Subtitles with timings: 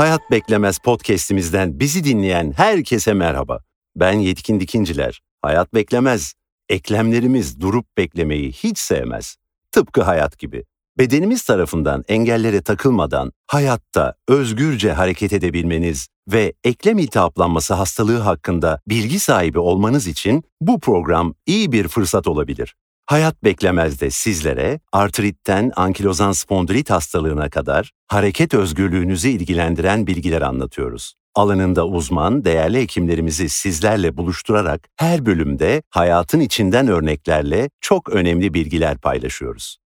[0.00, 3.60] Hayat Beklemez podcast'imizden bizi dinleyen herkese merhaba.
[3.96, 5.20] Ben Yetkin Dikinciler.
[5.42, 6.34] Hayat beklemez.
[6.68, 9.36] Eklemlerimiz durup beklemeyi hiç sevmez.
[9.72, 10.64] Tıpkı hayat gibi.
[10.98, 19.58] Bedenimiz tarafından engellere takılmadan hayatta özgürce hareket edebilmeniz ve eklem iltihaplanması hastalığı hakkında bilgi sahibi
[19.58, 22.74] olmanız için bu program iyi bir fırsat olabilir.
[23.10, 31.14] Hayat Beklemez de sizlere artritten ankilozan spondilit hastalığına kadar hareket özgürlüğünüzü ilgilendiren bilgiler anlatıyoruz.
[31.34, 39.78] Alanında uzman, değerli hekimlerimizi sizlerle buluşturarak her bölümde hayatın içinden örneklerle çok önemli bilgiler paylaşıyoruz.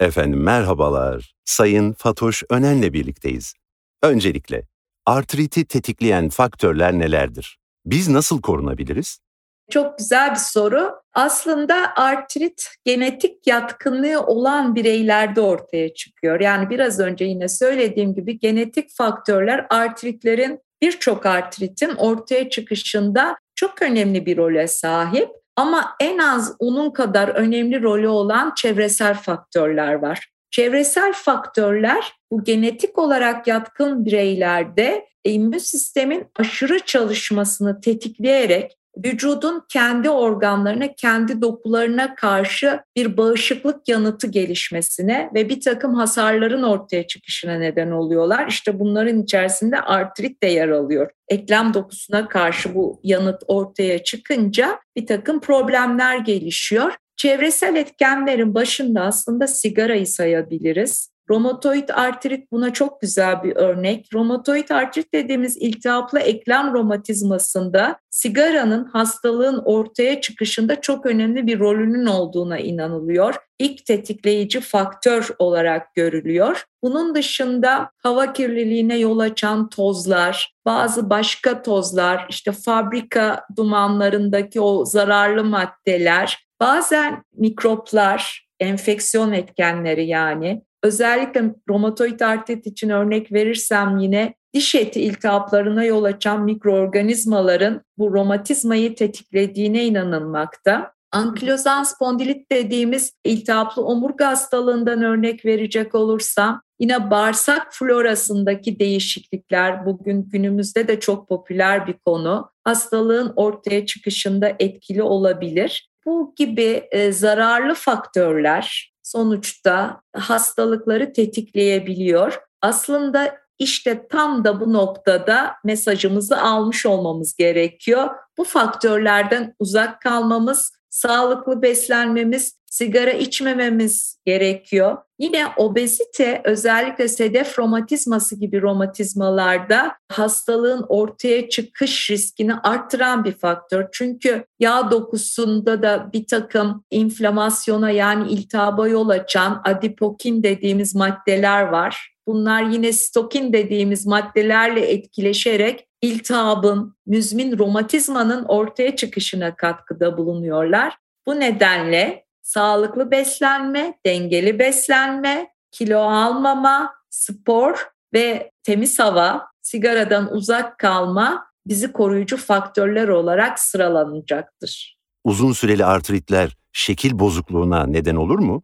[0.00, 1.34] Efendim merhabalar.
[1.44, 3.54] Sayın Fatoş Önen'le birlikteyiz.
[4.02, 4.62] Öncelikle
[5.06, 7.58] artriti tetikleyen faktörler nelerdir?
[7.86, 9.23] Biz nasıl korunabiliriz?
[9.70, 10.94] Çok güzel bir soru.
[11.12, 16.40] Aslında artrit genetik yatkınlığı olan bireylerde ortaya çıkıyor.
[16.40, 24.26] Yani biraz önce yine söylediğim gibi genetik faktörler artritlerin birçok artritin ortaya çıkışında çok önemli
[24.26, 25.28] bir role sahip.
[25.56, 30.28] Ama en az onun kadar önemli rolü olan çevresel faktörler var.
[30.50, 40.92] Çevresel faktörler bu genetik olarak yatkın bireylerde immün sistemin aşırı çalışmasını tetikleyerek vücudun kendi organlarına,
[40.92, 48.46] kendi dokularına karşı bir bağışıklık yanıtı gelişmesine ve bir takım hasarların ortaya çıkışına neden oluyorlar.
[48.48, 51.10] İşte bunların içerisinde artrit de yer alıyor.
[51.28, 56.92] Eklem dokusuna karşı bu yanıt ortaya çıkınca bir takım problemler gelişiyor.
[57.16, 61.13] Çevresel etkenlerin başında aslında sigarayı sayabiliriz.
[61.30, 64.08] Romatoid artrit buna çok güzel bir örnek.
[64.14, 72.58] Romatoid artrit dediğimiz iltihaplı eklem romatizmasında sigaranın hastalığın ortaya çıkışında çok önemli bir rolünün olduğuna
[72.58, 73.34] inanılıyor.
[73.58, 76.64] İlk tetikleyici faktör olarak görülüyor.
[76.82, 85.44] Bunun dışında hava kirliliğine yol açan tozlar, bazı başka tozlar, işte fabrika dumanlarındaki o zararlı
[85.44, 95.00] maddeler, bazen mikroplar, enfeksiyon etkenleri yani Özellikle romatoid artrit için örnek verirsem yine diş eti
[95.00, 100.92] iltihaplarına yol açan mikroorganizmaların bu romatizmayı tetiklediğine inanılmakta.
[101.12, 110.88] Ankilozan spondilit dediğimiz iltihaplı omurga hastalığından örnek verecek olursam yine bağırsak florasındaki değişiklikler bugün günümüzde
[110.88, 112.50] de çok popüler bir konu.
[112.64, 115.90] Hastalığın ortaya çıkışında etkili olabilir.
[116.06, 122.38] Bu gibi e, zararlı faktörler sonuçta hastalıkları tetikleyebiliyor.
[122.62, 128.10] Aslında işte tam da bu noktada mesajımızı almış olmamız gerekiyor.
[128.38, 134.96] Bu faktörlerden uzak kalmamız, sağlıklı beslenmemiz, sigara içmememiz gerekiyor.
[135.18, 143.86] Yine obezite özellikle sedef romatizması gibi romatizmalarda hastalığın ortaya çıkış riskini arttıran bir faktör.
[143.92, 152.14] Çünkü yağ dokusunda da bir takım inflamasyona yani iltihaba yol açan adipokin dediğimiz maddeler var.
[152.26, 160.96] Bunlar yine stokin dediğimiz maddelerle etkileşerek iltihabın, müzmin romatizmanın ortaya çıkışına katkıda bulunuyorlar.
[161.26, 171.46] Bu nedenle sağlıklı beslenme, dengeli beslenme, kilo almama, spor ve temiz hava, sigaradan uzak kalma
[171.66, 174.98] bizi koruyucu faktörler olarak sıralanacaktır.
[175.24, 178.62] Uzun süreli artritler şekil bozukluğuna neden olur mu?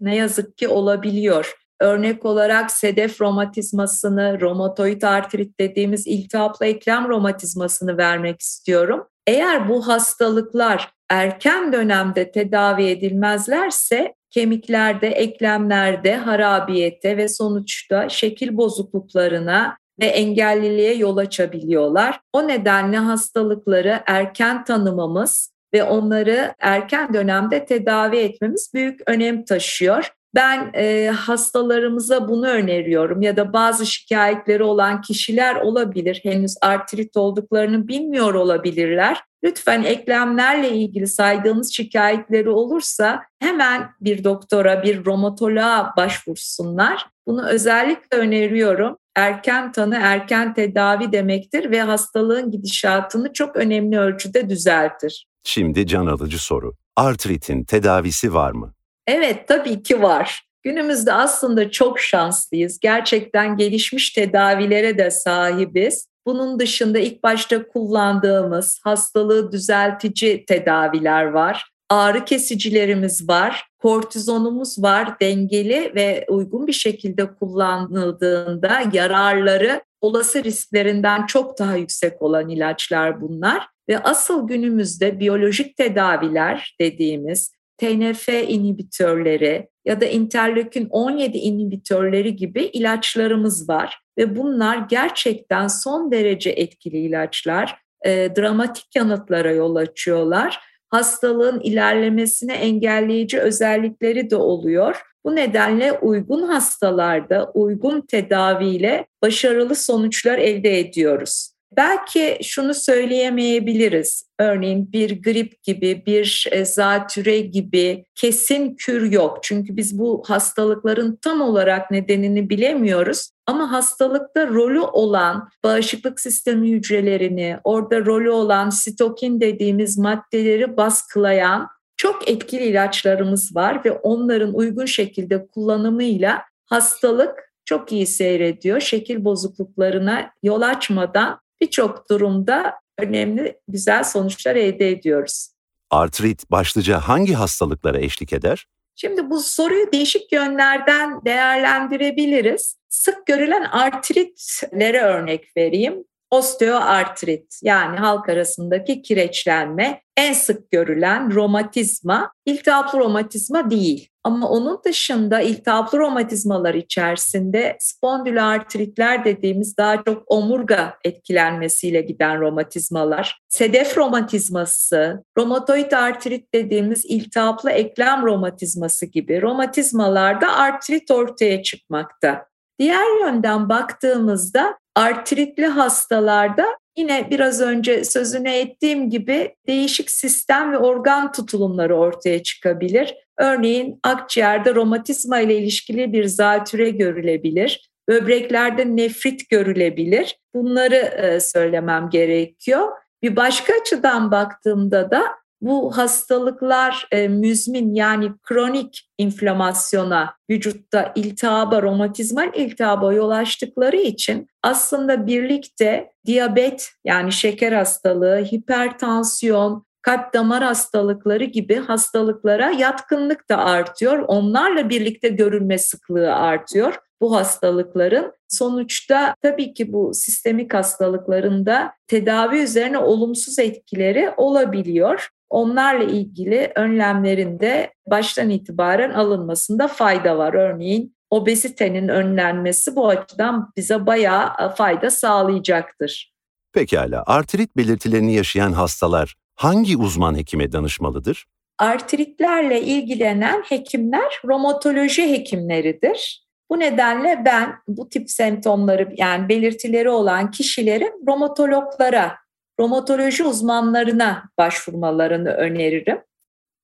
[0.00, 1.54] Ne yazık ki olabiliyor.
[1.80, 9.06] Örnek olarak sedef romatizmasını, romatoid artrit dediğimiz iltihaplı eklem romatizmasını vermek istiyorum.
[9.26, 20.06] Eğer bu hastalıklar erken dönemde tedavi edilmezlerse kemiklerde, eklemlerde harabiyete ve sonuçta şekil bozukluklarına ve
[20.06, 22.20] engelliliğe yol açabiliyorlar.
[22.32, 30.12] O nedenle hastalıkları erken tanımamız ve onları erken dönemde tedavi etmemiz büyük önem taşıyor.
[30.34, 36.20] Ben e, hastalarımıza bunu öneriyorum ya da bazı şikayetleri olan kişiler olabilir.
[36.22, 39.22] Henüz artrit olduklarını bilmiyor olabilirler.
[39.44, 47.06] Lütfen eklemlerle ilgili saydığınız şikayetleri olursa hemen bir doktora, bir romatoloğa başvursunlar.
[47.26, 48.96] Bunu özellikle öneriyorum.
[49.16, 55.26] Erken tanı, erken tedavi demektir ve hastalığın gidişatını çok önemli ölçüde düzeltir.
[55.44, 56.74] Şimdi can alıcı soru.
[56.96, 58.74] Artritin tedavisi var mı?
[59.06, 60.48] Evet tabii ki var.
[60.62, 62.78] Günümüzde aslında çok şanslıyız.
[62.80, 66.07] Gerçekten gelişmiş tedavilere de sahibiz.
[66.28, 71.70] Bunun dışında ilk başta kullandığımız hastalığı düzeltici tedaviler var.
[71.90, 81.58] ağrı kesicilerimiz var, kortizonumuz var dengeli ve uygun bir şekilde kullanıldığında yararları olası risklerinden çok
[81.58, 90.06] daha yüksek olan ilaçlar bunlar ve asıl günümüzde biyolojik tedaviler dediğimiz TNF inhibitörleri ya da
[90.06, 97.82] interleukin 17 inhibitörleri gibi ilaçlarımız var ve bunlar gerçekten son derece etkili ilaçlar.
[98.06, 100.60] E, dramatik yanıtlara yol açıyorlar.
[100.88, 105.02] Hastalığın ilerlemesini engelleyici özellikleri de oluyor.
[105.24, 111.57] Bu nedenle uygun hastalarda uygun tedaviyle başarılı sonuçlar elde ediyoruz.
[111.76, 114.28] Belki şunu söyleyemeyebiliriz.
[114.38, 119.38] Örneğin bir grip gibi, bir e, zatüre gibi kesin kür yok.
[119.42, 123.30] Çünkü biz bu hastalıkların tam olarak nedenini bilemiyoruz.
[123.46, 132.30] Ama hastalıkta rolü olan bağışıklık sistemi hücrelerini, orada rolü olan sitokin dediğimiz maddeleri baskılayan çok
[132.30, 138.80] etkili ilaçlarımız var ve onların uygun şekilde kullanımıyla hastalık çok iyi seyrediyor.
[138.80, 145.48] Şekil bozukluklarına yol açmadan birçok durumda önemli güzel sonuçlar elde ediyoruz.
[145.90, 148.66] Artrit başlıca hangi hastalıklara eşlik eder?
[148.96, 152.76] Şimdi bu soruyu değişik yönlerden değerlendirebiliriz.
[152.88, 162.98] Sık görülen artritlere örnek vereyim osteoartrit yani halk arasındaki kireçlenme en sık görülen romatizma iltihaplı
[162.98, 164.08] romatizma değil.
[164.28, 173.98] Ama onun dışında iltihaplı romatizmalar içerisinde spondyloartritler dediğimiz daha çok omurga etkilenmesiyle giden romatizmalar, sedef
[173.98, 182.46] romatizması, romatoid artrit dediğimiz iltihaplı eklem romatizması gibi romatizmalarda artrit ortaya çıkmakta.
[182.78, 186.66] Diğer yönden baktığımızda artritli hastalarda
[186.96, 193.14] yine biraz önce sözüne ettiğim gibi değişik sistem ve organ tutulumları ortaya çıkabilir.
[193.38, 197.90] Örneğin akciğerde romatizma ile ilişkili bir zatüre görülebilir.
[198.08, 200.38] Böbreklerde nefrit görülebilir.
[200.54, 202.88] Bunları e, söylemem gerekiyor.
[203.22, 205.24] Bir başka açıdan baktığımda da
[205.60, 215.26] bu hastalıklar e, müzmin yani kronik inflamasyona, vücutta iltihaba, romatizmal iltihaba yol açtıkları için aslında
[215.26, 224.18] birlikte diyabet yani şeker hastalığı, hipertansiyon, kalp damar hastalıkları gibi hastalıklara yatkınlık da artıyor.
[224.18, 228.32] Onlarla birlikte görülme sıklığı artıyor bu hastalıkların.
[228.48, 237.92] Sonuçta tabii ki bu sistemik hastalıklarında tedavi üzerine olumsuz etkileri olabiliyor onlarla ilgili önlemlerin de
[238.06, 240.54] baştan itibaren alınmasında fayda var.
[240.54, 246.32] Örneğin obezitenin önlenmesi bu açıdan bize bayağı e, fayda sağlayacaktır.
[246.72, 251.46] Pekala, artrit belirtilerini yaşayan hastalar hangi uzman hekime danışmalıdır?
[251.78, 256.47] Artritlerle ilgilenen hekimler romatoloji hekimleridir.
[256.70, 262.36] Bu nedenle ben bu tip semptomları yani belirtileri olan kişilerin romatologlara
[262.80, 266.22] romatoloji uzmanlarına başvurmalarını öneririm.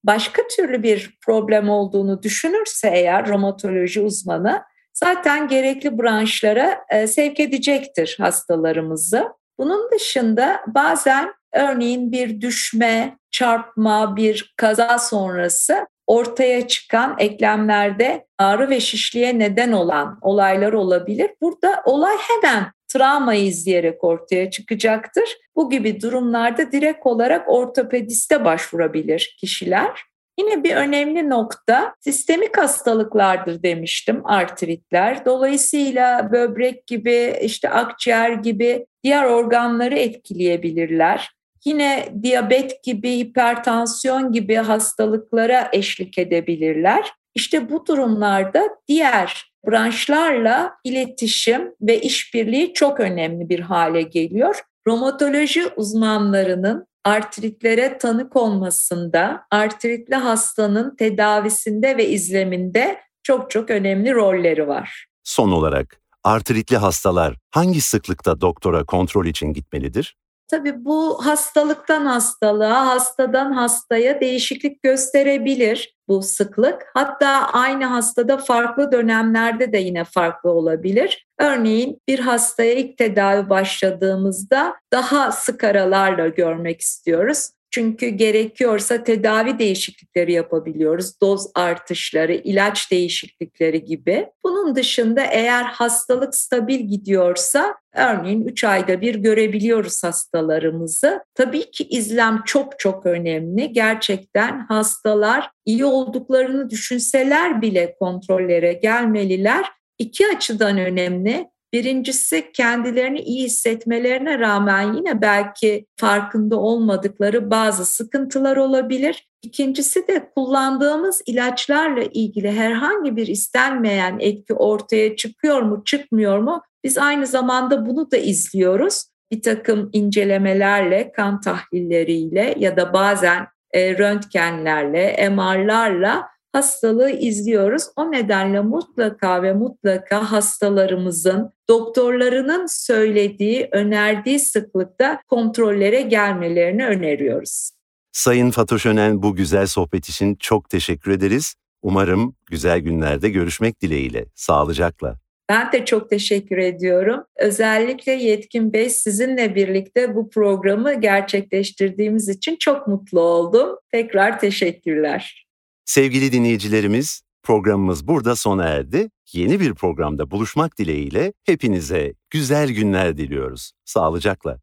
[0.04, 4.62] Başka türlü bir problem olduğunu düşünürse eğer romatoloji uzmanı
[4.94, 9.28] zaten gerekli branşlara e, sevk edecektir hastalarımızı.
[9.58, 18.80] Bunun dışında bazen örneğin bir düşme, çarpma, bir kaza sonrası ortaya çıkan eklemlerde ağrı ve
[18.80, 21.30] şişliğe neden olan olaylar olabilir.
[21.42, 25.38] Burada olay hemen travmayı izleyerek ortaya çıkacaktır.
[25.56, 30.02] Bu gibi durumlarda direkt olarak ortopediste başvurabilir kişiler.
[30.38, 35.24] Yine bir önemli nokta sistemik hastalıklardır demiştim artritler.
[35.24, 41.30] Dolayısıyla böbrek gibi işte akciğer gibi diğer organları etkileyebilirler.
[41.64, 47.12] Yine diyabet gibi, hipertansiyon gibi hastalıklara eşlik edebilirler.
[47.34, 54.60] İşte bu durumlarda diğer branşlarla iletişim ve işbirliği çok önemli bir hale geliyor.
[54.86, 65.06] Romatoloji uzmanlarının artritlere tanık olmasında, artritli hastanın tedavisinde ve izleminde çok çok önemli rolleri var.
[65.24, 70.16] Son olarak artritli hastalar hangi sıklıkta doktora kontrol için gitmelidir?
[70.54, 76.86] Tabii bu hastalıktan hastalığa, hastadan hastaya değişiklik gösterebilir bu sıklık.
[76.94, 81.26] Hatta aynı hastada farklı dönemlerde de yine farklı olabilir.
[81.38, 87.50] Örneğin bir hastaya ilk tedavi başladığımızda daha sık aralarla görmek istiyoruz.
[87.74, 91.20] Çünkü gerekiyorsa tedavi değişiklikleri yapabiliyoruz.
[91.20, 94.26] Doz artışları, ilaç değişiklikleri gibi.
[94.44, 101.24] Bunun dışında eğer hastalık stabil gidiyorsa örneğin 3 ayda bir görebiliyoruz hastalarımızı.
[101.34, 103.72] Tabii ki izlem çok çok önemli.
[103.72, 109.66] Gerçekten hastalar iyi olduklarını düşünseler bile kontrollere gelmeliler.
[109.98, 111.53] İki açıdan önemli.
[111.74, 119.28] Birincisi kendilerini iyi hissetmelerine rağmen yine belki farkında olmadıkları bazı sıkıntılar olabilir.
[119.42, 126.62] İkincisi de kullandığımız ilaçlarla ilgili herhangi bir istenmeyen etki ortaya çıkıyor mu, çıkmıyor mu?
[126.84, 129.04] Biz aynı zamanda bunu da izliyoruz.
[129.32, 137.82] Bir takım incelemelerle, kan tahlilleriyle ya da bazen e, röntgenlerle, MR'larla hastalığı izliyoruz.
[137.96, 147.70] O nedenle mutlaka ve mutlaka hastalarımızın doktorlarının söylediği, önerdiği sıklıkta kontrollere gelmelerini öneriyoruz.
[148.12, 151.54] Sayın Fatoş Önen bu güzel sohbet için çok teşekkür ederiz.
[151.82, 154.26] Umarım güzel günlerde görüşmek dileğiyle.
[154.34, 155.18] Sağlıcakla.
[155.48, 157.24] Ben de çok teşekkür ediyorum.
[157.36, 163.76] Özellikle Yetkin Bey sizinle birlikte bu programı gerçekleştirdiğimiz için çok mutlu oldum.
[163.92, 165.44] Tekrar teşekkürler.
[165.84, 169.10] Sevgili dinleyicilerimiz, programımız burada sona erdi.
[169.32, 173.72] Yeni bir programda buluşmak dileğiyle hepinize güzel günler diliyoruz.
[173.84, 174.58] Sağlıcakla.